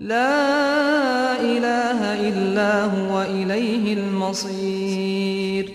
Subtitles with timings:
[0.00, 5.66] لا إله إلا هو إليه المصير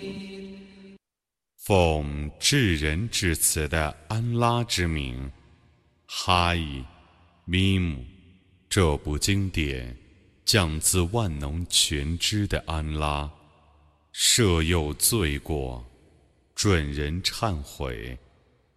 [1.58, 5.32] 奉至仁至慈的安拉之名，
[6.08, 6.84] 哈伊
[7.46, 8.04] 咪姆，
[8.70, 9.96] 这部经典
[10.44, 13.32] 降自万能全知的安拉，
[14.14, 15.86] 赦宥罪过，
[16.56, 18.18] 准人忏悔，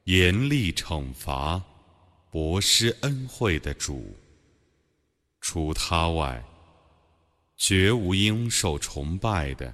[0.05, 1.63] 严厉惩罚，
[2.31, 4.15] 博施恩惠的主。
[5.41, 6.43] 除他外，
[7.57, 9.73] 绝无应受崇拜的。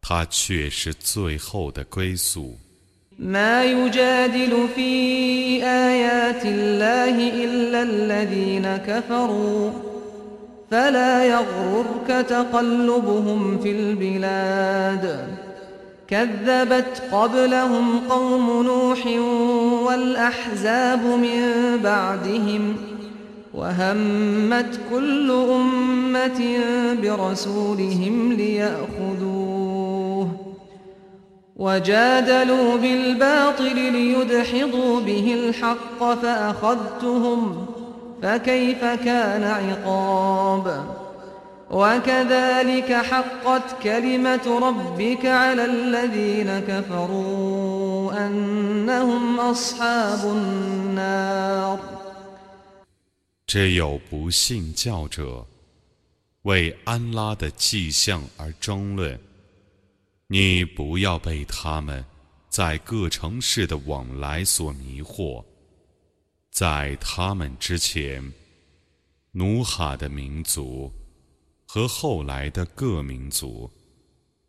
[0.00, 2.58] 他却是最后的归宿。
[3.18, 9.70] ما يجادل في آيات الله إلا الذين كفروا
[10.70, 15.28] فلا يغررك تقلبهم في البلاد
[16.08, 19.06] كذبت قبلهم قوم نوح
[19.86, 22.76] والأحزاب من بعدهم
[23.53, 26.59] وهمت كل أمة
[27.01, 30.27] برسولهم ليأخذوه
[31.55, 37.65] وجادلوا بالباطل ليدحضوا به الحق فأخذتهم
[38.21, 40.83] فكيف كان عقاب؟
[41.71, 51.79] وكذلك حقت كلمة ربك على الذين كفروا أنهم أصحاب النار.
[53.53, 55.45] 只有不信教者
[56.43, 59.19] 为安拉的迹象而争论，
[60.27, 62.01] 你不要被他们
[62.47, 65.43] 在各城市的往来所迷惑。
[66.49, 68.23] 在他们之前，
[69.31, 70.89] 努哈的民族
[71.67, 73.69] 和后来的各民族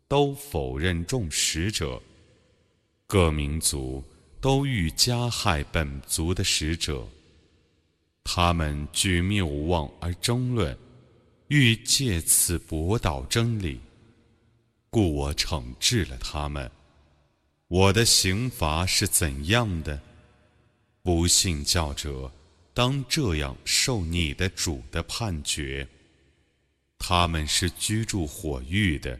[0.07, 2.01] 都否认众使者，
[3.05, 4.01] 各民族
[4.39, 7.05] 都欲加害本族的使者。
[8.23, 10.77] 他们举谬妄而争论，
[11.49, 13.79] 欲借此驳倒真理，
[14.89, 16.71] 故我惩治了他们。
[17.67, 19.99] 我的刑罚是怎样的？
[21.01, 22.31] 不信教者
[22.73, 25.87] 当这样受你的主的判决。
[26.97, 29.19] 他们是居住火域的。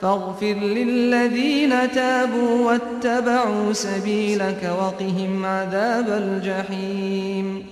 [0.00, 7.66] فاغفر للذين تابوا واتبعوا سبيلك وقهم عذاب الجحيم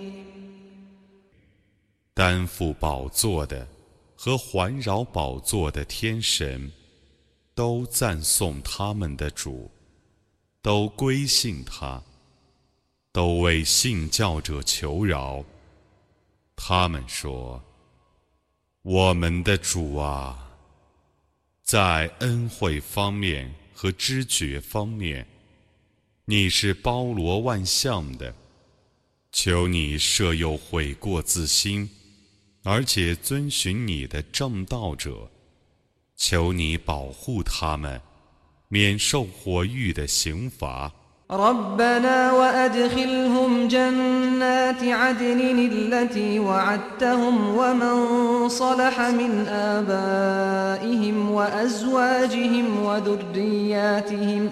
[2.15, 3.67] 担负宝座的
[4.15, 6.71] 和环绕宝座的天神，
[7.55, 9.71] 都赞颂他们的主，
[10.63, 12.03] 都归信他，
[13.11, 15.43] 都为信教者求饶。
[16.55, 20.44] 他们说：“我们的主啊！”
[21.66, 25.26] 在恩惠方面和知觉方面，
[26.26, 28.36] 你是包罗万象的。
[29.32, 31.90] 求你设有悔过自新，
[32.62, 35.32] 而且遵循你的正道者。
[36.16, 38.00] 求你保护他们，
[38.68, 40.94] 免受火狱的刑罚。
[41.32, 54.50] ربنا وأدخلهم جنات عدن التي وعدتهم ومن صلح من آبائهم وأزواجهم وذرياتهم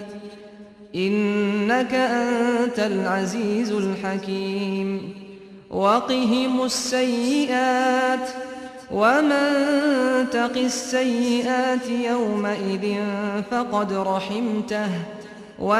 [0.94, 5.14] إنك أنت العزيز الحكيم
[5.70, 8.28] وقهم السيئات
[8.92, 9.50] ومن
[10.32, 12.94] تق السيئات يومئذ
[13.50, 14.90] فقد رحمته
[15.56, 15.72] 我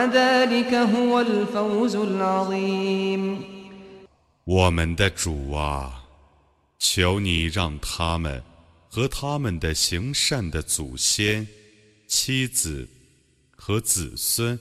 [4.70, 6.04] 们的主啊，
[6.78, 8.40] 求你让他们
[8.88, 11.46] 和他们的行善的祖先、
[12.06, 12.88] 妻子
[13.56, 14.56] 和子孙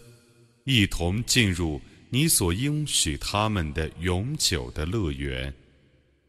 [0.64, 1.80] 一同进入
[2.10, 5.54] 你所应许他们的永久的乐园。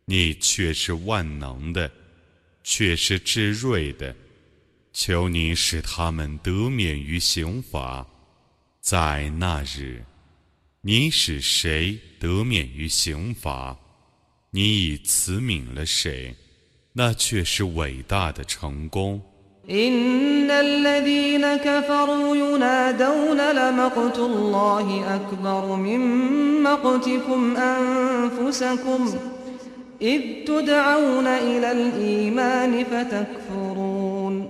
[0.05, 1.91] 你却是万能的，
[2.63, 4.15] 却是至睿的。
[4.93, 8.07] 求你使他们得免于刑罚。
[8.84, 10.04] 在那日，
[10.82, 13.78] 你使谁得免于刑罚？
[14.52, 16.36] 你已慈悯了谁？
[16.94, 19.22] 那却是伟大的成功。
[19.70, 26.00] إن الذين كفروا ينادون لمقت الله أكبر من
[26.64, 29.14] مقتكم أنفسكم
[30.02, 34.50] إذ تدعون إلى الإيمان فتكفرون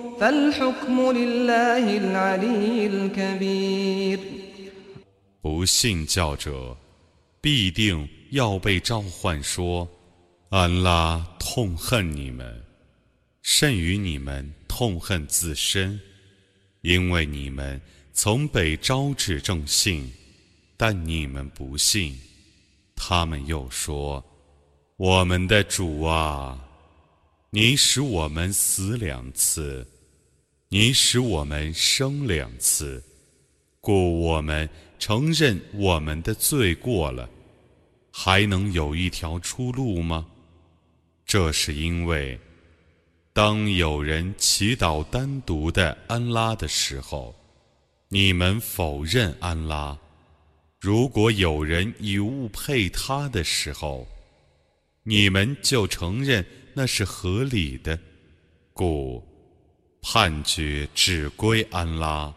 [5.41, 6.77] 不信教者
[7.41, 9.89] 必定要被召唤说
[10.49, 12.63] 安拉痛恨你们
[13.41, 15.99] 甚于你们痛恨自身
[16.81, 17.81] 因为你们
[18.13, 20.07] 从被招致正信
[20.77, 22.15] 但你们不信。
[22.95, 24.23] 他们又说
[24.97, 26.63] 我们的主啊
[27.49, 29.83] 你使我们死两次
[30.73, 33.03] 你使我们生两次，
[33.81, 37.29] 故我们承认我们的罪过了。’”
[38.09, 40.25] 还能有一条出路吗？
[41.25, 42.39] 这是因为，
[43.33, 47.35] 当有人祈祷单独的安拉的时候，
[48.07, 49.97] 你们否认安拉；
[50.79, 54.07] 如果有人以物配他的时候，
[55.03, 57.99] 你们就承认那是合理的。
[58.71, 59.21] 故
[60.02, 62.32] 判决只归安拉，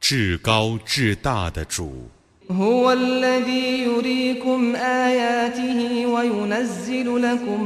[0.00, 2.08] 至高至大的主。
[2.50, 7.64] هو الذي يريكم آياته وينزل لكم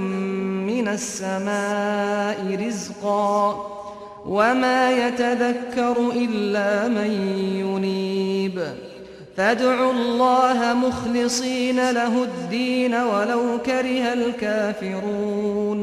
[0.66, 3.70] من السماء رزقا
[4.26, 7.10] وما يتذكر إلا من
[7.64, 8.75] ينيب
[9.36, 15.78] فادعوا الله مخلصين له الدين ولو كره الكافرون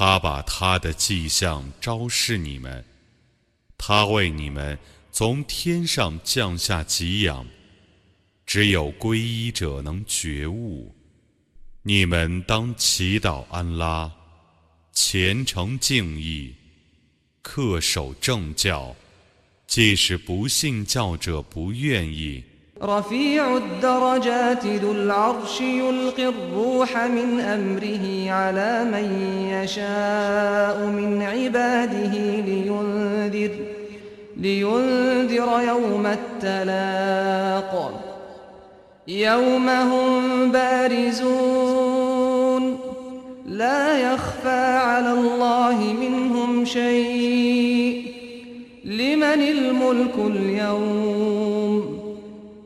[0.00, 2.84] 他把他的迹象昭示你们，
[3.76, 4.78] 他为你们
[5.10, 7.44] 从天上降下给养，
[8.46, 10.94] 只有皈依者能觉悟。
[11.82, 14.08] 你们当祈祷安拉，
[14.92, 16.54] 虔诚敬意，
[17.42, 18.94] 恪守正教，
[19.66, 22.44] 即使不信教者不愿意。
[22.82, 32.12] رفيع الدرجات ذو العرش يلقي الروح من أمره على من يشاء من عباده
[32.46, 33.50] لينذر,
[34.36, 37.92] لينذر يوم التلاق.
[39.08, 41.58] يوم هم بارزون
[43.46, 48.12] لا يخفى على الله منهم شيء.
[48.84, 51.57] لمن الملك اليوم؟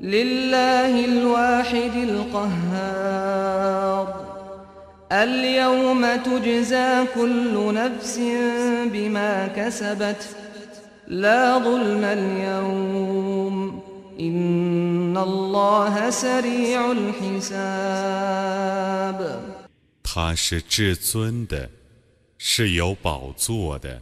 [0.02, 4.06] لله الواحد القهار
[5.12, 8.20] اليوم تجزى كل نفس
[8.94, 10.22] بما كسبت
[20.04, 21.70] 他是至尊的，
[22.38, 24.02] 是有宝座的。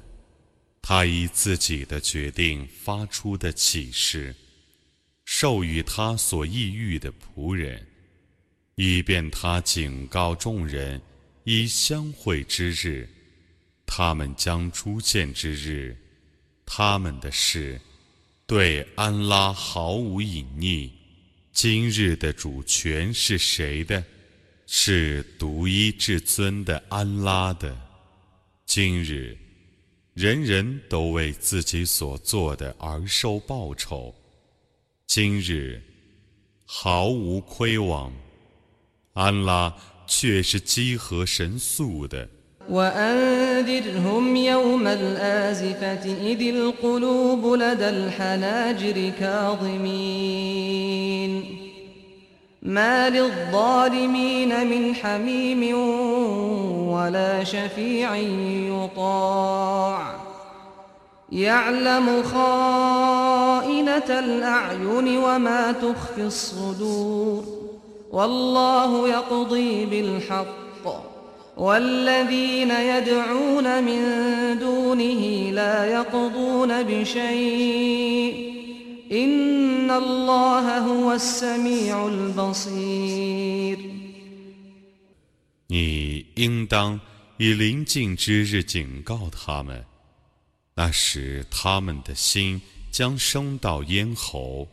[0.82, 4.34] 他以自己的决定发出的启示，
[5.33, 7.87] 授予他所抑郁的仆人，
[8.75, 11.01] 以便他警告众人：
[11.45, 13.09] 以相会之日，
[13.87, 15.97] 他们将出现之日。
[16.67, 17.81] 他们的事，
[18.45, 20.91] 对安拉毫无隐匿。
[21.53, 24.05] 今日的主权是谁的？
[24.67, 27.81] 是独一至尊的安拉的。
[28.67, 29.39] 今日，
[30.13, 34.13] 人人都为自己所做的而受报酬。
[35.10, 35.82] 今日，
[36.66, 38.12] 毫无亏枉。
[39.14, 39.74] 安拉
[40.06, 42.28] 却是积和神速的。
[42.70, 50.66] وأنذرهم يوم الآزفة إذ القلوب لدى الحناجر كاظمين
[52.62, 55.78] ما للظالمين من حميم
[56.90, 58.16] ولا شفيع
[58.74, 60.19] يطاع
[61.32, 67.44] يعلم خائنة الأعين وما تخفي الصدور
[68.12, 70.56] والله يقضي بالحق
[71.58, 74.02] والذين يدعون من
[74.60, 78.56] دونه لا يقضون بشيء
[79.12, 83.96] إن الله هو السميع البصير
[85.68, 87.00] 你应当
[87.38, 89.84] 以临近之日警告他们，
[90.81, 92.59] 那时他们的心
[92.91, 94.67] 将升到咽喉，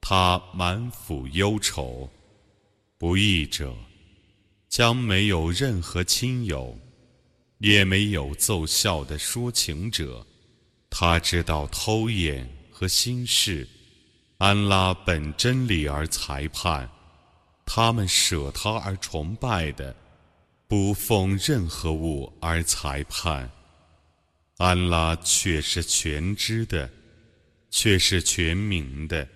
[0.00, 2.08] 他满腹忧愁，
[2.96, 3.76] 不义者
[4.70, 6.74] 将没有任何亲友，
[7.58, 10.26] 也没有奏效的说情者。
[10.88, 12.48] 他知道偷眼。
[12.70, 13.68] 和心事，
[14.38, 16.88] 安拉本真理而裁判，
[17.66, 19.94] 他们舍他而崇拜的，
[20.68, 23.50] 不奉任何物而裁判，
[24.57, 26.89] 安拉却是全知的，
[27.69, 29.27] 却是全明的。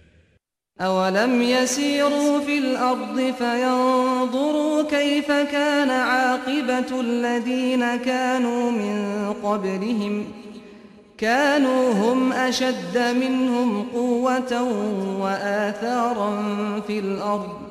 [11.18, 14.54] كانوا هم أشد منهم قوة
[15.22, 16.32] وآثارا
[16.88, 17.71] في الأرض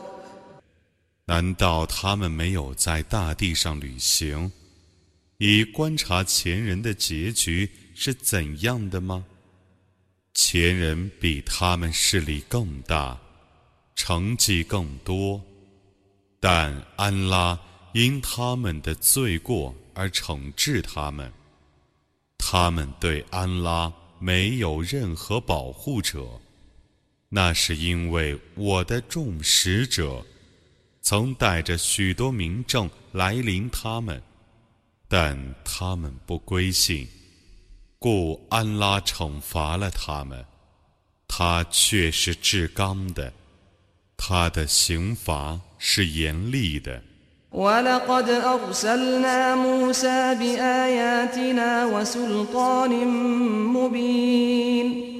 [1.31, 4.51] 难道他们没有在大地上旅行，
[5.37, 9.23] 以观察前人的结局是怎样的吗？
[10.33, 13.17] 前人比他们势力更大，
[13.95, 15.41] 成绩更多，
[16.41, 17.57] 但安拉
[17.93, 21.31] 因他们的罪过而惩治他们。
[22.37, 23.93] 他们对安拉。
[24.19, 26.39] 没有任何保护者，
[27.29, 30.23] 那是因为我的众使者
[31.02, 34.20] 曾带着许多明证来临他们，
[35.08, 37.06] 但他们不归信，
[37.98, 40.44] 故安拉惩罚了他们。
[41.28, 43.32] 他却是至刚的，
[44.16, 47.02] 他的刑罚是严厉的。
[47.52, 52.90] ولقد أرسلنا موسى بآياتنا وسلطان
[53.72, 55.19] مبين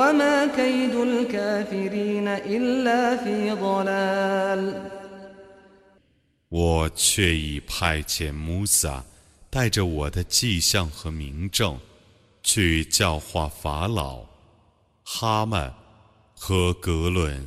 [0.00, 4.90] وما كيد الكافرين إلا في ضلال
[6.48, 9.04] 我却已派遣穆萨
[9.50, 11.78] 带着我的迹象和明证，
[12.42, 14.24] 去教化法老、
[15.02, 15.74] 哈曼
[16.34, 17.46] 和格伦，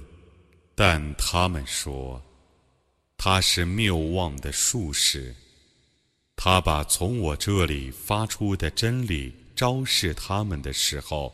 [0.75, 2.21] 但他们说
[3.17, 5.35] 他是谬妄的术士。
[6.35, 11.33] 他把从我这里发出的真理昭示他们的时候，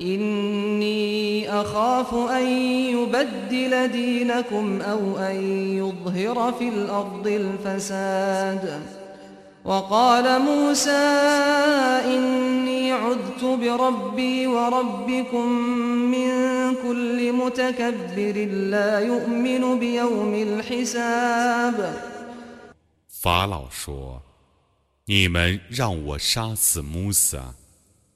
[0.00, 2.46] إني أخاف أن
[2.96, 5.36] يبدل دينكم أو أن
[5.76, 8.80] يظهر في الأرض الفساد
[9.64, 10.90] وقال موسى
[12.04, 15.48] إني عذت بربي وربكم
[16.10, 16.30] من
[16.74, 21.94] كل متكبر لا يؤمن بيوم الحساب
[23.22, 24.22] 法老说：“
[25.04, 27.54] 你们让我杀死穆萨。”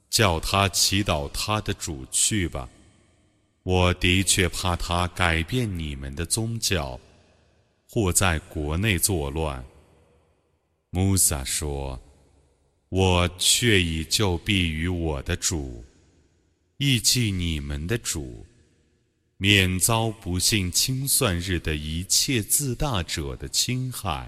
[0.09, 2.67] 叫他祈祷他的主去吧，
[3.63, 6.99] 我的确怕他改变你们的宗教，
[7.89, 9.63] 或在国内作乱。
[10.89, 12.01] 穆萨说
[12.89, 15.85] ：“我却已就避于我的主，
[16.77, 18.43] 忆记你们的主，
[19.37, 24.27] 免遭不幸清算日的一切自大者的侵害。”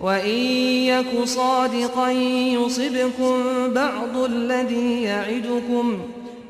[0.00, 0.38] وإن
[0.92, 2.10] يك صادقا
[2.58, 3.34] يصبكم
[3.74, 6.00] بعض الذي يعدكم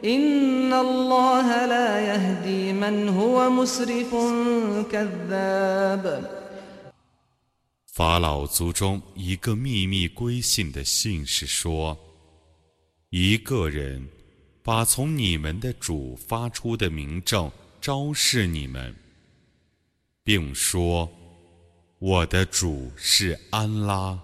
[0.04, 4.10] إن الله لا يهدي من هو مسرف
[4.90, 6.42] كذاب
[7.94, 11.98] 法老族中一个秘密归信的信是说：
[13.10, 14.08] 一个人
[14.62, 17.50] 把从你们的主发出的明证
[17.82, 18.94] 昭示你们，
[20.24, 21.12] 并说：“
[21.99, 24.19] 我的主是安拉，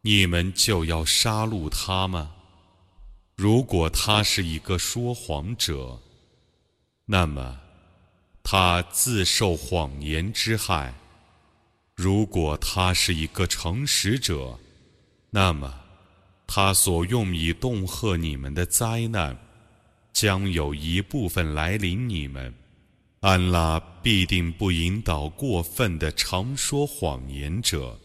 [0.00, 2.32] 你们就要杀戮他吗？
[3.36, 6.00] 如果他是一个说谎者，
[7.04, 7.60] 那么
[8.42, 10.94] 他自受谎言之害。”
[11.94, 14.58] 如果他是一个诚实者，
[15.28, 15.72] 那么
[16.46, 19.36] 他所用以恫吓你们的灾难，
[20.10, 22.52] 将有一部分来临你们。
[23.21, 27.97] 安拉必定不引导过分的常说谎言者。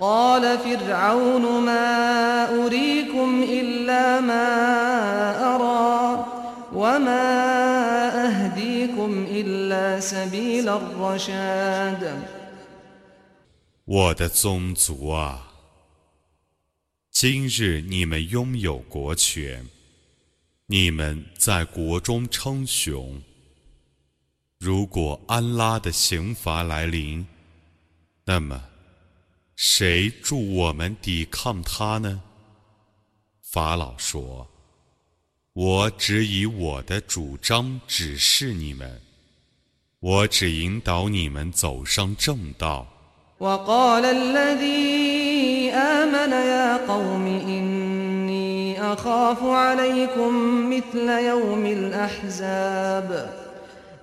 [0.00, 4.46] قال فرعون ما أريكم إلا ما
[5.54, 6.24] أرى
[6.74, 8.11] وما
[13.85, 15.51] 我的宗族啊，
[17.11, 19.65] 今日你们拥有国权，
[20.67, 23.21] 你们在国中称雄。
[24.59, 27.25] 如果安拉的刑罚来临，
[28.25, 28.69] 那么。
[29.55, 32.23] 谁助我们抵抗他呢？
[33.41, 34.49] 法老说
[35.52, 39.00] ：“我只以我的主张指示你们，
[40.00, 42.86] 我只引导你们走上正道。”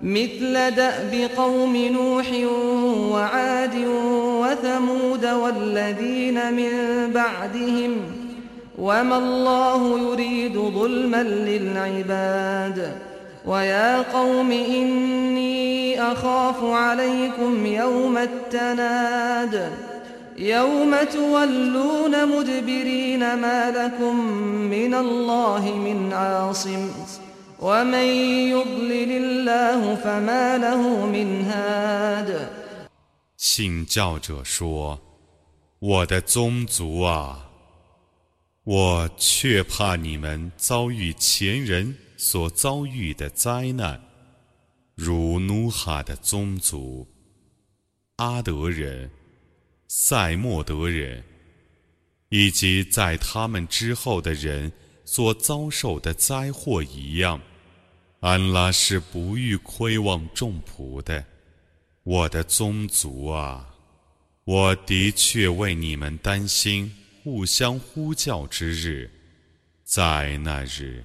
[0.00, 2.32] مثل دأب قوم نوح
[3.12, 3.76] وعاد
[4.42, 6.72] وثمود والذين من
[7.12, 8.19] بعدهم
[8.80, 12.92] وما الله يريد ظلما للعباد
[13.46, 19.72] ويا قوم إني أخاف عليكم يوم التناد
[20.38, 24.16] يوم تولون مدبرين ما لكم
[24.70, 26.88] من الله من عاصم
[33.38, 34.98] 信教者说：“
[35.78, 37.48] 我的宗族啊，
[38.63, 43.99] 我却怕你们遭遇前人所遭遇的灾难，
[44.93, 47.07] 如努哈的宗族、
[48.17, 49.09] 阿德人、
[49.87, 51.23] 塞莫德人，
[52.29, 54.71] 以及在他们之后的人
[55.05, 57.41] 所遭受的灾祸一样。”
[58.21, 61.25] 安拉是不欲亏望众仆的，
[62.03, 63.73] 我的宗族啊，
[64.43, 69.07] 我的确为你们担心互相呼叫之日，
[69.83, 71.03] 在那日，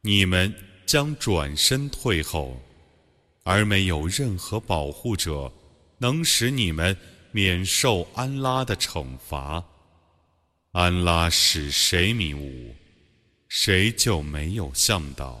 [0.00, 0.52] 你们
[0.84, 2.60] 将转身退后，
[3.44, 5.52] 而没有任何保护者
[5.98, 6.96] 能使你们
[7.30, 9.62] 免受安拉的惩罚。
[10.72, 12.74] 安拉使谁迷雾，
[13.48, 15.40] 谁就没有向导。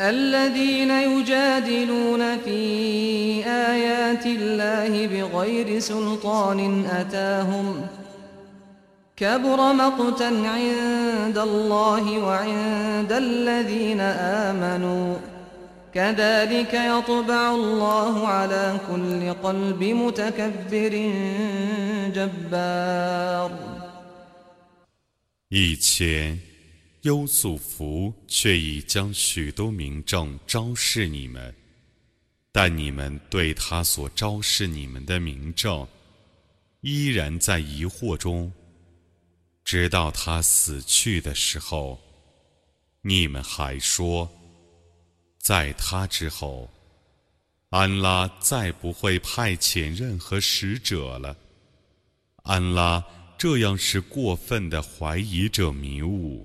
[0.00, 2.60] الذين يجادلون في
[3.46, 7.86] آيات الله بغير سلطان أتاهم
[9.16, 14.00] كبر مقتا عند الله وعند الذين
[14.50, 15.16] آمنوا
[15.94, 21.12] كذلك يطبع الله على كل قلب متكبر
[22.14, 23.50] جبار
[27.06, 31.54] 优素福却已将许多名证昭示你们，
[32.50, 35.86] 但你们对他所昭示你们的名证，
[36.80, 38.52] 依然在疑惑中。
[39.62, 41.96] 直到他死去的时候，
[43.02, 44.28] 你们还说，
[45.38, 46.68] 在他之后，
[47.70, 51.36] 安拉再不会派遣任何使者了。
[52.42, 53.04] 安拉
[53.38, 56.44] 这样是过分的怀疑者迷雾，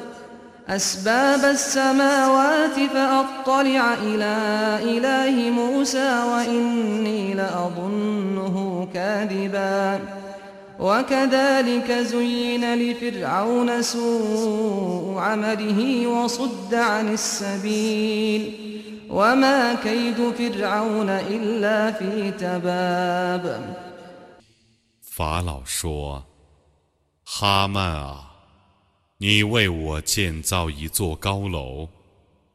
[0.68, 4.36] أسباب السماوات فأطلع إلى
[4.82, 10.00] إله موسى وإني لأظنه كاذبا
[10.80, 18.66] وكذلك زين لفرعون سوء عمله وصد عن السبيل
[25.00, 26.24] 法老说：“
[27.24, 28.29] 哈曼啊，
[29.23, 31.87] 你为我建造一座高楼，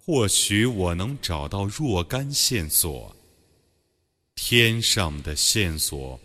[0.05, 3.15] 或许我能找到若干线索，
[4.35, 6.19] 天上的线索，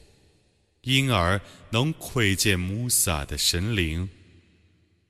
[0.82, 4.10] 因而能窥见穆萨的神灵。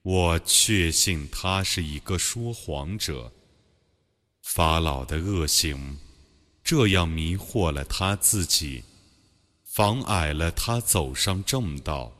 [0.01, 3.31] 我确信他是一个说谎者。”
[4.43, 5.97] 法老的恶行，
[6.61, 8.83] 这样迷惑了他自己，
[9.63, 12.11] 妨碍了他走上正道。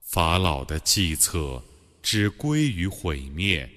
[0.00, 1.60] 法老的计策
[2.03, 3.69] 只归于毁灭。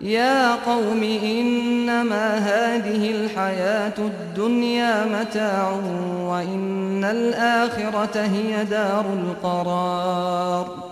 [0.00, 5.70] يا قوم إنما هذه الحياة الدنيا متاع
[6.24, 10.90] وإن الآخرة هي دار القرار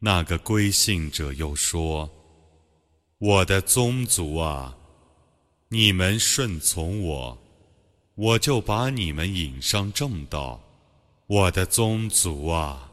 [0.00, 2.08] 那个归信者又说：“
[3.18, 4.76] 我的宗族啊，
[5.72, 7.38] 你们顺从我，
[8.14, 10.60] 我就把你们引上正道。
[11.26, 12.90] 我的宗族啊，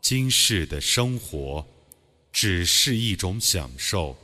[0.00, 1.64] 今世的生活。”
[2.32, 4.16] 只是一种享受，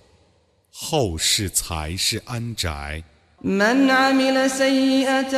[0.72, 3.04] 后世才是安宅。
[3.42, 5.30] من عمل سيئة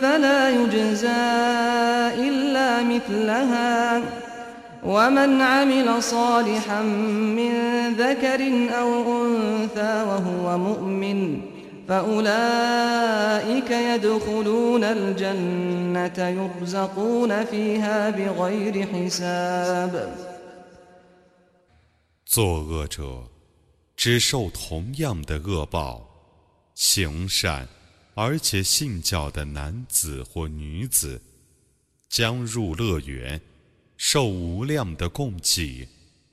[0.00, 1.08] فلا يجزى
[2.14, 4.02] إلا مثلها
[4.84, 7.52] ومن عمل صالحا من
[7.96, 8.88] ذكر أو
[9.26, 11.40] أنثى وهو مؤمن
[11.88, 20.14] فأولئك يدخلون الجنة يرزقون فيها بغير حساب
[22.24, 23.28] 作恶者
[23.96, 26.06] 只受同样的恶报，
[26.74, 27.66] 行善
[28.14, 31.20] 而且信教的男子或女子
[32.08, 33.40] 将入乐园，
[33.96, 35.88] 受无量的供给。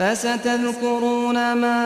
[0.00, 1.80] فستذكرون ما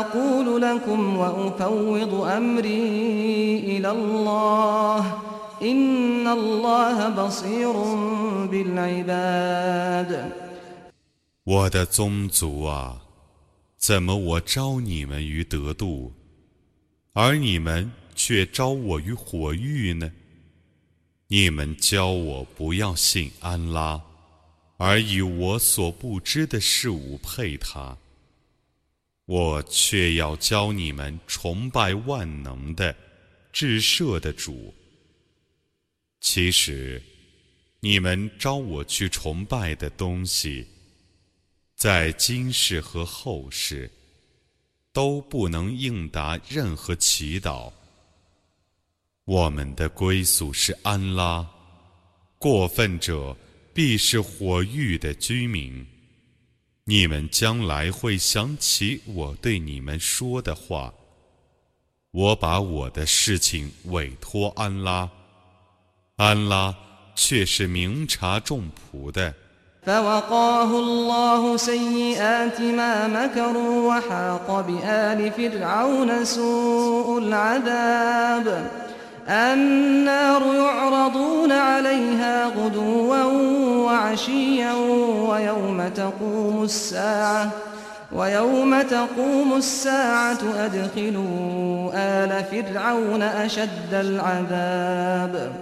[0.00, 5.20] أقول لكم وأفوض أمري إلى الله
[5.62, 7.72] إن الله بصير
[8.46, 10.32] بالعباد
[11.44, 13.02] 我的宗族啊，
[13.76, 16.12] 怎么我招你们于得度，
[17.12, 20.12] 而你们却招我于火狱呢？
[21.26, 24.00] 你们教我不要信安拉，
[24.77, 27.97] 而以我所不知的事物配他，
[29.25, 32.95] 我却要教你们崇拜万能的、
[33.51, 34.73] 至赦的主。
[36.19, 37.01] 其实，
[37.79, 40.67] 你们招我去崇拜的东西，
[41.75, 43.89] 在今世和后世
[44.93, 47.71] 都不能应答任何祈祷。
[49.25, 51.47] 我们的归宿是安拉，
[52.37, 53.35] 过分者
[53.76, 55.86] 必是火狱的居民。
[56.84, 60.92] 你们将来会想起我对你们说的话。
[62.10, 65.08] 我把我的事情委托安拉，
[66.16, 66.74] 安拉
[67.14, 69.34] 却是明察众仆的。
[69.84, 78.70] فوقاه الله سيئات ما مكروا وحاق بآل فرعون سوء العذاب
[79.28, 83.24] النار يعرضون عليها غدوا
[83.86, 84.72] وعشيا
[85.28, 87.50] ويوم تقوم الساعة
[88.12, 95.52] ويوم تقوم الساعة أدخلوا آل فرعون أشد العذاب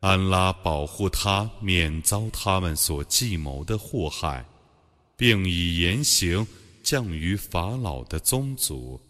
[0.00, 4.44] 安拉保护他免遭他们所计谋的祸害，
[5.16, 6.46] 并以言行
[6.82, 9.00] 降于法老的宗族。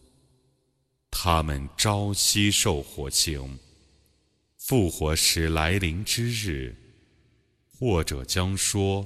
[1.11, 3.59] 他们朝夕受火刑，
[4.57, 6.75] 复活时来临之日，
[7.77, 9.05] 或者将说：“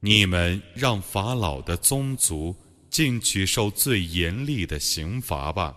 [0.00, 2.54] 你们让法老的宗族
[2.88, 5.76] 进去受最严厉的刑罚吧。”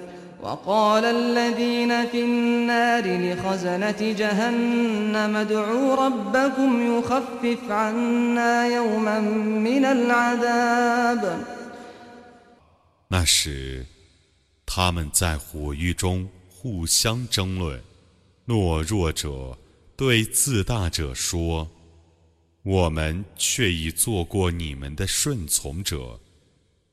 [0.42, 11.44] وقال الذين في النار لخزنة جهنم ادعوا ربكم يخفف عنا يوما من العذاب
[13.08, 13.86] 那时，
[14.66, 17.80] 他们在火狱中互相争论。
[18.46, 19.56] 懦弱者
[19.96, 26.20] 对自大者说：“我们却已做过你们的顺从者，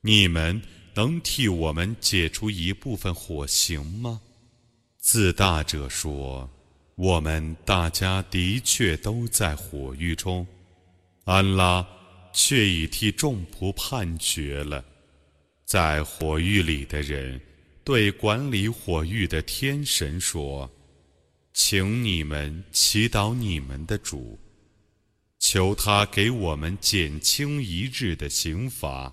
[0.01, 0.62] 你们
[0.94, 4.20] 能替我们解除一部分火刑吗？”
[4.98, 6.48] 自大者说
[6.96, 10.46] ：“我们大家的确都在火狱中，
[11.24, 11.87] 安拉
[12.33, 14.85] 却已替众仆判决了。
[15.64, 17.40] 在火狱里的人
[17.85, 20.70] 对管理火狱的天神说。”
[21.61, 24.38] 请你们祈祷你们的主，
[25.40, 29.12] 求他给我们减轻一日的刑罚。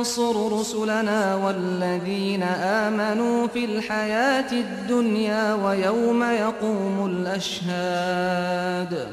[0.00, 9.08] لننصر رسلنا والذين آمنوا في الحياة الدنيا ويوم يقوم الأشهاد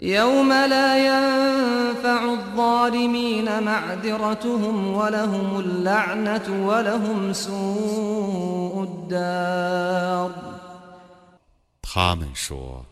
[0.00, 10.30] يوم لا ينفع الظالمين معذرتهم ولهم اللعنة ولهم سوء الدار
[11.90, 12.84] 他们说：“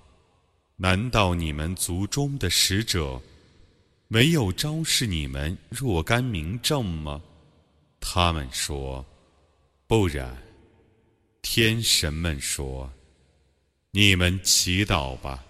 [0.78, 3.20] 难道你们族中的使者？”
[4.13, 7.21] 没有昭示你们若干明证吗？
[8.01, 9.05] 他们说
[9.87, 10.37] ：“不然。”
[11.41, 12.91] 天神们说
[13.91, 15.41] ：“你们祈祷吧。”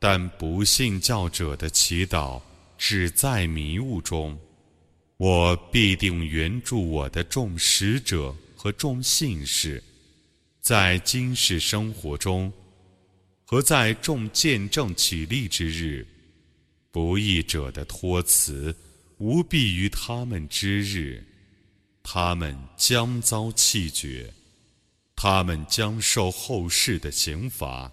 [0.00, 2.42] 但不信教者的祈祷
[2.76, 4.36] 只在迷雾中。
[5.16, 9.80] 我必定援助我的众使者和众信士，
[10.60, 12.52] 在今世生活中，
[13.44, 16.04] 和在众见证起立之日。
[16.96, 18.74] 不义者的托辞，
[19.18, 21.22] 无必于他们之日，
[22.02, 24.32] 他们将遭弃绝，
[25.14, 27.92] 他们将受后世的刑罚。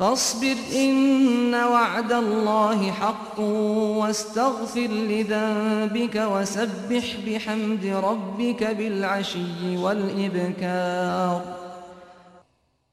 [0.00, 11.42] فاصبر إن وعد الله حق واستغفر لذنبك وسبح بحمد ربك بالعشي والإبكار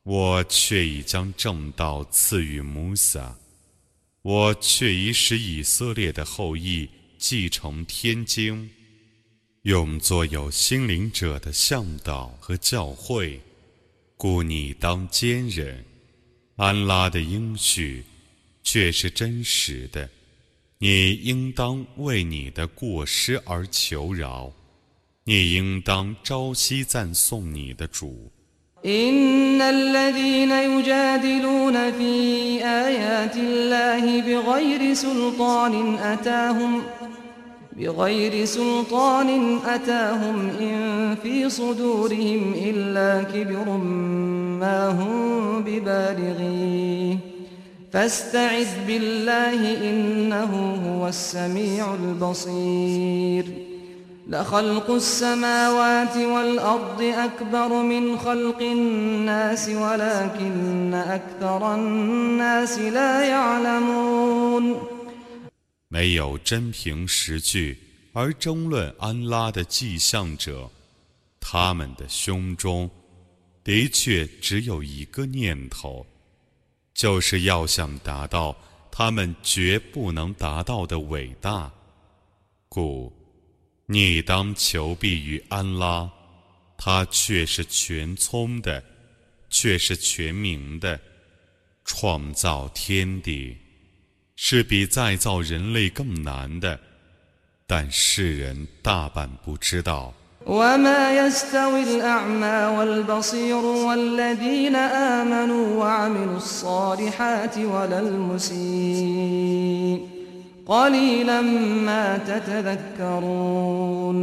[0.03, 3.35] 我却已将正道赐予穆萨，
[4.21, 8.69] 我却已使以色列的后裔继承天经，
[9.63, 13.39] 用作有心灵者的向导和教诲，
[14.17, 15.86] 故你当坚忍。
[16.57, 18.03] 安拉的应许
[18.63, 20.09] 却是真实的，
[20.77, 24.51] 你应当为你的过失而求饶，
[25.23, 28.31] 你应当朝夕赞颂你的主。
[34.27, 36.83] بغير سلطان أتاهم
[40.60, 43.70] إن في صدورهم إلا كبر
[44.60, 47.16] ما هم ببالغيه.
[47.92, 53.44] فاستعذ بالله إنه هو السميع البصير.
[54.28, 64.97] لخلق السماوات والأرض أكبر من خلق الناس ولكن أكثر الناس لا يعلمون.
[65.88, 67.78] 没有真凭实据
[68.12, 70.70] 而争论安拉的迹象者，
[71.40, 72.90] 他们的胸中
[73.64, 76.06] 的确只有一个念头，
[76.94, 78.56] 就是要想达到
[78.90, 81.72] 他们绝不能达到的伟大。
[82.68, 83.12] 故，
[83.86, 86.10] 你当求必于安拉，
[86.76, 88.84] 他却是全聪的，
[89.48, 91.00] 却是全明的，
[91.84, 93.56] 创造天地。
[94.37, 96.79] 是比再造人类更难的，
[97.67, 100.13] 但世人大半不知道。
[100.45, 110.09] وما يستوي الأعمى والبصير والذين آمنوا وعملوا الصالحات ولا المسيء
[110.65, 111.41] قليلا
[111.87, 114.17] ما تتذكرون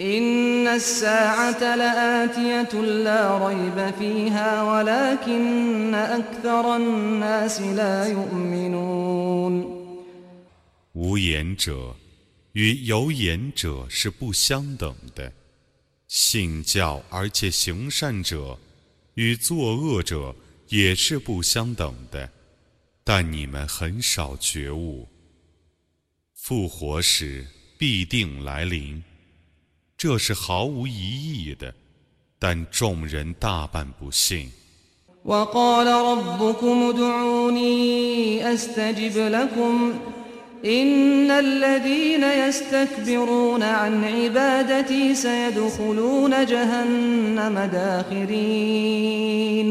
[0.00, 9.84] إن الساعة لآتية لا ريب فيها ولكن أكثر الناس لا يؤمنون
[10.94, 11.94] 无言者
[12.52, 15.32] 与有言者是不相等的，
[16.08, 18.58] 信教而且行善者
[19.14, 20.34] 与作恶者
[20.68, 22.28] 也是不相等的，
[23.04, 25.08] 但你们很少觉悟。
[26.34, 27.46] 复活时
[27.78, 29.02] 必定来临。
[29.98, 31.74] 这是毫无疑义的，
[32.38, 34.50] 但众人大半不信。
[35.24, 39.92] وقال ربكم ادعوني أستجب لكم
[40.64, 49.68] إن الذين يستكبرون عن عبادتي سيدخلون جهنم داخرين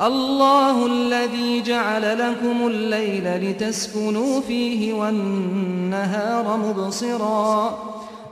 [0.00, 7.78] الله الذي جعل لكم الليل لتسكنوا فيه والنهار مبصراً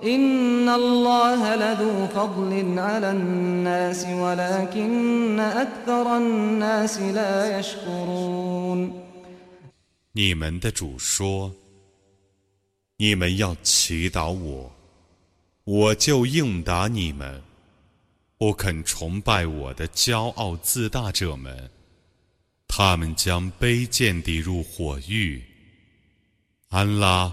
[0.02, 8.92] إن الله لذو فضل على الناس ولكن أكثر الناس لا يشكرون
[10.12, 14.72] 你们的主说：“你们要祈祷我，
[15.64, 17.42] 我就应答你们。
[18.37, 21.70] 不肯崇拜我的骄傲自大者们，
[22.66, 25.44] 他们将卑贱地入火狱。
[26.70, 27.32] 安拉。”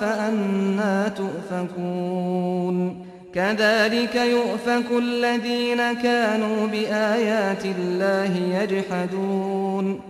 [0.00, 2.76] فأنا تؤفكون
[3.34, 10.00] كذلك يؤفك الذين كانوا بآيات الله يجحدون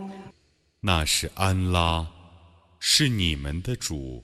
[0.80, 2.06] 那是安拉，
[2.78, 4.22] 是你们的主，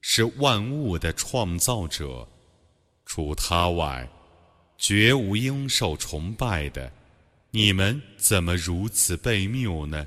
[0.00, 2.28] 是万物的创造者，
[3.04, 4.08] 除他外，
[4.78, 6.92] 绝无应受崇拜的。
[7.50, 10.06] 你们怎么如此悖谬呢？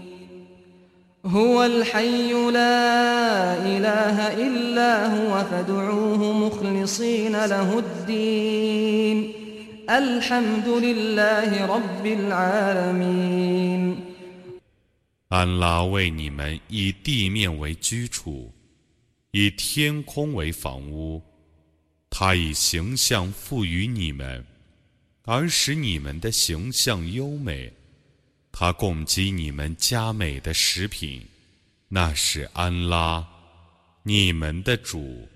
[1.26, 9.32] هو الحي لا إله إلا هو فادعوه مخلصين له الدين
[9.90, 13.96] الحمد لله رب العالمين
[15.28, 18.52] 安拉为你们以地面为居处，
[19.32, 21.20] 以天空为房屋，
[22.08, 24.44] 他以形象赋予你们，
[25.24, 27.72] 而使你们的形象优美。
[28.51, 31.25] 他供给你们佳美的食品，
[31.87, 33.27] 那是安拉，
[34.03, 35.27] 你们的主，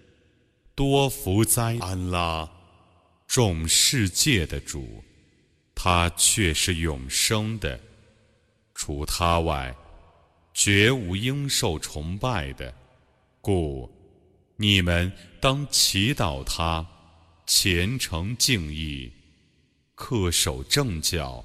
[0.76, 1.78] 多福哉！
[1.80, 2.50] 安拉，
[3.28, 5.04] 众世界的主，
[5.74, 7.80] 他却是永生的，
[8.74, 9.76] 除他外，
[10.54, 12.74] 绝无应受崇拜的，
[13.42, 13.90] 故
[14.58, 15.12] 你们
[15.42, 16.86] 当祈祷他，
[17.46, 19.12] 虔诚敬意，
[19.96, 21.44] 恪守正教，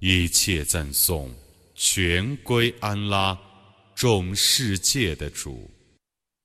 [0.00, 1.30] 一切赞颂
[1.74, 3.38] 全归安拉，
[3.94, 5.70] 众世界的主。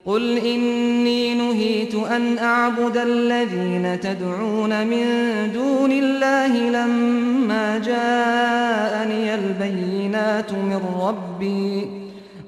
[0.05, 5.05] قل إني نهيت أن أعبد الذين تدعون من
[5.53, 11.87] دون الله لما جاءني البينات من ربي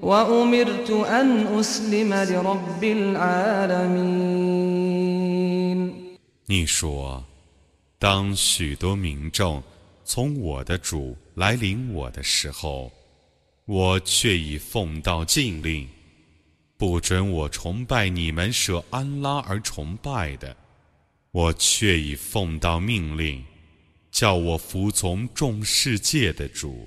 [0.01, 4.31] وأمرت أن أسلم لرب العالمين
[6.47, 7.23] 你说，
[7.99, 9.61] 当许多民众
[10.06, 12.92] 从我的主来临我的时候，
[13.64, 15.86] 我却已奉到禁令。
[16.78, 20.56] 不准我崇拜你们舍安拉而崇拜的，
[21.32, 23.42] 我却已奉到命令，
[24.12, 26.86] 叫我服从众世界的主。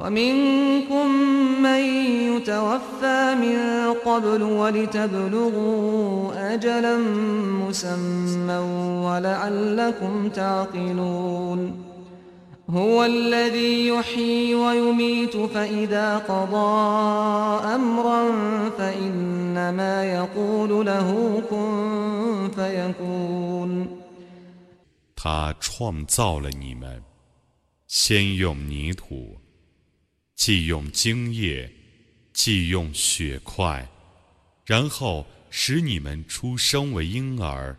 [0.00, 1.10] ومنكم
[1.62, 1.80] من
[2.36, 3.58] يتوفى من
[4.04, 6.96] قبل ولتبلغوا أجلا
[7.68, 8.58] مسمى
[9.06, 11.86] ولعلكم تعقلون
[12.70, 18.30] هو الذي يحيي ويميت فإذا قضى أمرا
[18.78, 23.86] فإنما يقول له كن فيكون
[25.16, 27.02] 他创造了你们，
[27.88, 29.38] 先用泥土，
[30.41, 31.71] 既用精液，
[32.33, 33.87] 既用血块，
[34.65, 37.77] 然后使你们出生为婴儿，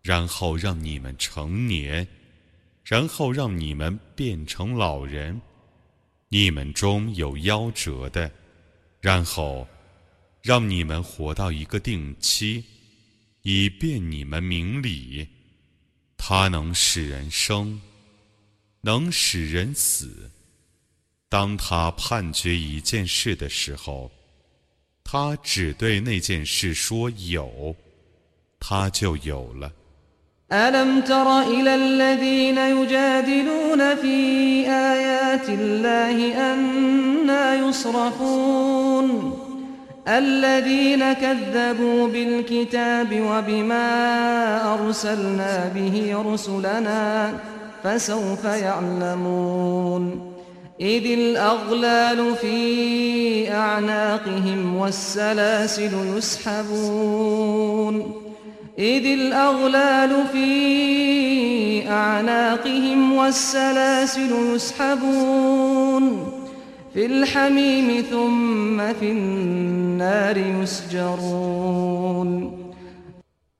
[0.00, 2.06] 然后让你们成年。
[2.84, 5.40] 然后让你们变成老人，
[6.28, 8.30] 你们中有夭折的，
[9.00, 9.66] 然后
[10.42, 12.62] 让你们活到一个定期，
[13.42, 15.26] 以便你们明理。
[16.16, 17.82] 他能使人生，
[18.82, 20.30] 能使人死。
[21.33, 24.09] 当他判决一件事的时候，
[25.03, 27.75] 他只对那件事说有，
[28.59, 29.71] 他就有了。
[30.51, 36.17] ألم تر إلى الذين يجادلون في آيات الله
[36.51, 39.07] أنا يصرفون
[40.07, 43.87] الذين كذبوا بالكتاب وبما
[44.73, 45.95] أرسلنا به
[46.33, 47.33] رسلنا
[47.83, 50.32] فسوف يعلمون
[50.81, 57.95] إذ الأغلال في أعناقهم والسلاسل يسحبون
[58.79, 66.33] إذ الأغلال في أعناقهم والسلاسل يسحبون
[66.93, 71.89] في الحميم ثم في النار يسجرون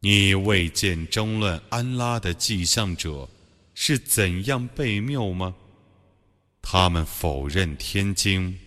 [0.01, 3.27] 你未见争论安拉的迹象者
[3.75, 5.53] 是怎样被谬吗？
[6.66, 8.58] 他们否认天经，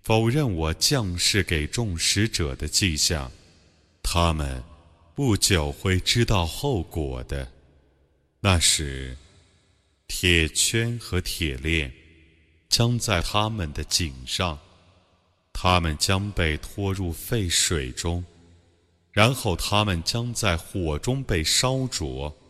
[0.00, 3.30] 否认我降世给众使者的迹象，
[4.02, 4.62] 他们。
[5.12, 7.46] 不久会知道后果的。
[8.40, 9.18] 那时，
[10.08, 11.92] 铁圈和铁链
[12.70, 14.58] 将在他们的颈上，
[15.52, 18.24] 他们将被拖入沸水中，
[19.12, 22.34] 然后他们将在火中被烧灼。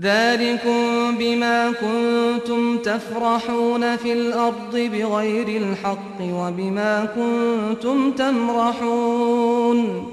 [0.00, 10.10] ذلكم بما كنتم تفرحون في الأرض بغير الحق وبما كنتم تمرحون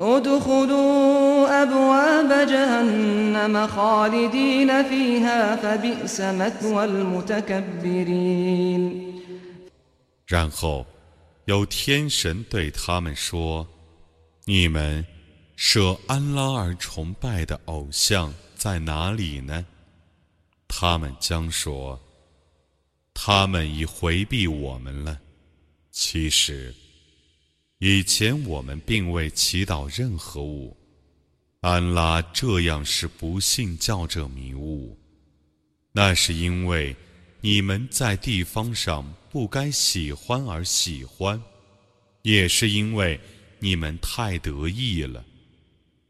[0.00, 8.32] ادخلوا أبواب جهنم خالدين فيها فبئس مثوى المتكبرين
[10.26, 10.86] 然后，
[11.44, 13.66] 有天神对他们说：“
[14.46, 15.04] 你们
[15.56, 19.65] 舍安拉而崇拜的偶像 在哪里呢？”
[20.67, 21.99] 他们将说
[23.13, 25.19] ：“他们已回避我们了。”
[25.91, 26.75] 其实。
[27.79, 30.75] 以前我们并未祈祷任何物，
[31.61, 34.97] 安拉这样是不信教者迷雾，
[35.91, 36.95] 那是因为
[37.39, 41.39] 你们在地方上不该喜欢而喜欢，
[42.23, 43.19] 也是因为
[43.59, 45.23] 你们太得意了。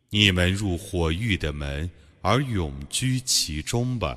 [0.10, 1.92] 你们入火狱的门
[2.27, 4.17] 而永居其中吧。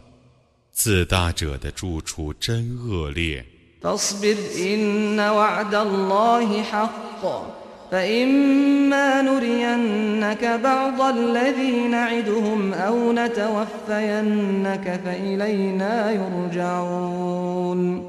[0.71, 3.45] 自大者的住处真恶劣。
[3.85, 7.45] فاصبر إن وعد الله حق
[7.91, 18.08] فإما نرينك بعض الذي نعدهم أو نتوفينك فإلينا يرجعون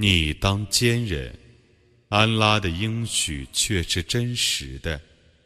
[0.00, 1.36] 你当坚忍，
[2.08, 5.00] 安拉的应许却是真实的。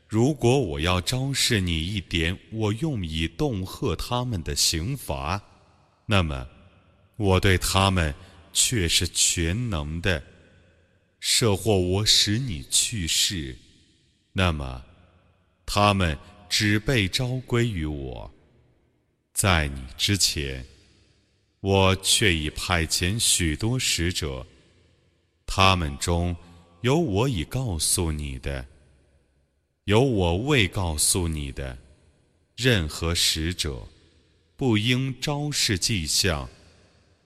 [0.06, 5.42] 如果我要昭示你一点我用以恫吓他们的刑罚，
[6.04, 6.46] 那么。
[7.16, 8.12] 我对他们
[8.52, 10.22] 却是全能的，
[11.20, 13.56] 设或我使你去世，
[14.32, 14.82] 那么
[15.64, 18.34] 他们只被召归于我。
[19.32, 20.64] 在你之前，
[21.62, 24.44] 我却已派遣许多使者，
[25.46, 26.36] 他们中
[26.80, 28.66] 有我已告诉你的，
[29.84, 31.78] 有我未告诉你的。
[32.56, 33.88] 任何使者
[34.56, 36.48] 不应昭示迹象。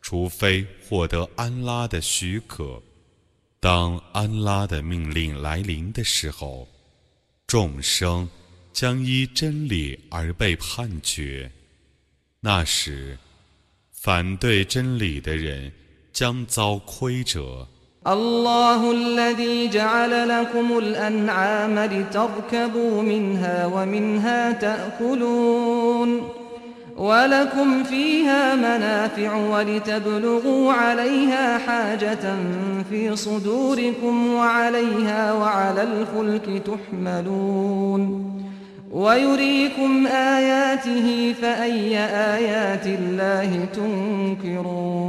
[0.03, 2.81] 除非获得安拉的许可，
[3.59, 6.69] 当安拉的命令来临的时候，
[7.45, 8.29] 众生
[8.73, 11.51] 将依真理而被判决。
[12.39, 13.19] 那时，
[14.06, 15.72] 反对真理的人
[16.12, 17.68] 将遭亏折。
[26.98, 32.36] ولكم فيها منافع ولتبلغوا عليها حاجة
[32.90, 38.32] في صدوركم وعليها وعلى الفلك تحملون
[38.92, 45.02] ويريكم آياته فأي آيات الله تنكرون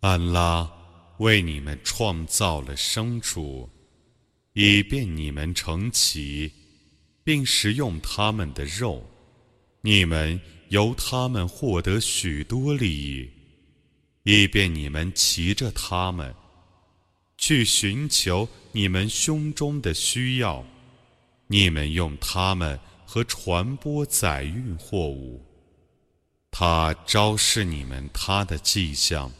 [0.00, 0.70] 安拉
[1.18, 3.68] 为你们创造了牲畜，
[4.54, 6.50] 以便你们成其，
[7.22, 9.04] 并食用它们的肉。
[9.82, 13.28] 你们由他们获得许多利益，
[14.22, 16.34] 以便你们骑着他们
[17.36, 20.64] 去寻求你们胸中的需要。
[21.46, 25.42] 你们用他们和传播载运货物。
[26.50, 29.30] 他昭示你们他的迹象，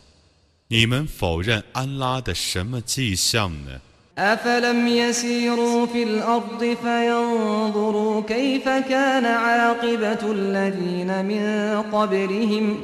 [0.68, 3.80] 你们否认安拉的什么迹象呢？
[4.18, 12.80] أفلم يسيروا في الأرض فينظروا كيف كان عاقبة الذين من قبلهم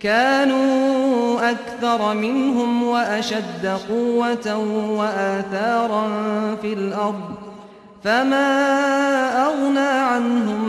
[0.00, 4.56] كانوا أكثر منهم وأشد قوة
[4.98, 6.04] وآثارا
[6.56, 7.43] في الأرض
[8.04, 8.50] فما
[9.46, 9.78] أغنى
[10.10, 10.62] عنهم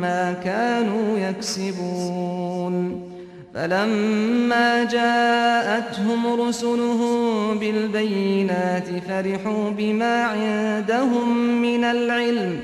[0.00, 3.10] ما كانوا يكسبون
[3.54, 12.62] فلما جاءتهم رسلهم بالبينات فرحوا بما عندهم من العلم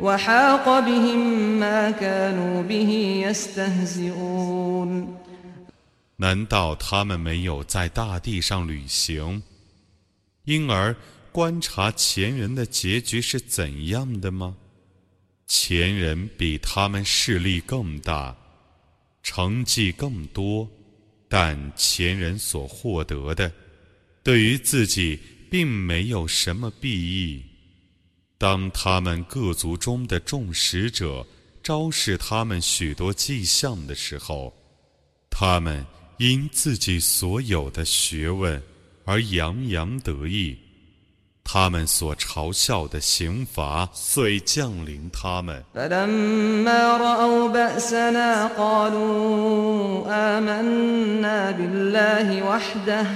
[0.00, 1.18] وحاق بهم
[1.60, 5.16] ما كانوا به يستهزئون
[6.18, 9.42] 难道他们没有在大地上旅行，
[10.44, 10.96] 因而
[11.31, 14.55] 观察前人的结局是怎样的吗？
[15.47, 18.35] 前人比他们势力更大。
[19.23, 20.67] 成绩更多，
[21.29, 23.51] 但前人所获得的，
[24.23, 25.19] 对于自己
[25.49, 27.43] 并没有什么裨益。
[28.39, 31.25] 当他们各族中的众使者
[31.61, 34.51] 昭示他们许多迹象的时候，
[35.29, 35.85] 他们
[36.17, 38.61] 因自己所有的学问
[39.05, 40.57] 而洋洋得意。
[41.50, 45.62] 他们所嘲笑的刑罚遂降临他们。
[45.74, 53.06] فلما رأوا بأسنا قالوا آمنا بالله وحده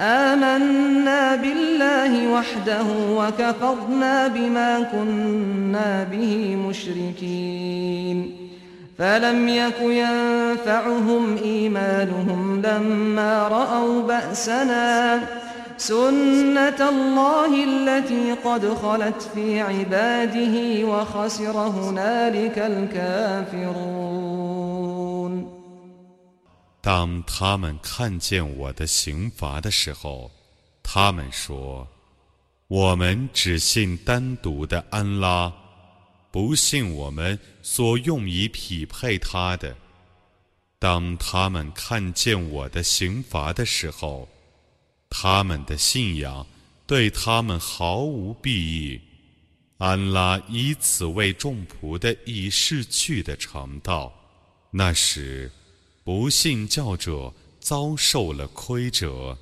[0.00, 8.36] آمنا بالله وحده وكفرنا بما كنا به مشركين
[8.98, 15.20] فلم يك ينفعهم إيمانهم لما رأوا بأسنا
[26.81, 30.29] 当他们看见我的刑罚的时候，
[30.83, 31.87] 他们说
[32.67, 35.53] ：“我们只信单独的安拉，
[36.31, 39.75] 不信我们所用以匹配他的。”
[40.79, 44.27] 当他们看见我的刑罚的时候，
[45.09, 46.45] 他们的信仰
[46.85, 49.01] 对他们毫无裨益。
[49.77, 54.13] 安拉以此为众仆的已逝去的成道，
[54.71, 55.51] 那时。
[56.01, 59.37] 不信教者遭受了亏折。